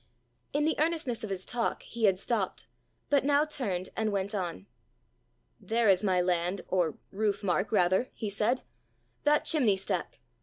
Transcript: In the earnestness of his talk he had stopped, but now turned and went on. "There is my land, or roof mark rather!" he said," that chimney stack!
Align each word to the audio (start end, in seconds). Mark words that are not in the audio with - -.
In 0.51 0.65
the 0.65 0.79
earnestness 0.79 1.23
of 1.23 1.29
his 1.29 1.45
talk 1.45 1.83
he 1.83 2.05
had 2.05 2.17
stopped, 2.17 2.65
but 3.11 3.23
now 3.23 3.45
turned 3.45 3.89
and 3.95 4.11
went 4.11 4.33
on. 4.33 4.65
"There 5.59 5.89
is 5.89 6.03
my 6.03 6.19
land, 6.19 6.61
or 6.69 6.97
roof 7.11 7.43
mark 7.43 7.71
rather!" 7.71 8.09
he 8.15 8.27
said," 8.27 8.63
that 9.25 9.45
chimney 9.45 9.77
stack! 9.77 10.19